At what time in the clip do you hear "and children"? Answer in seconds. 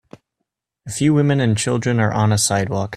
1.39-1.99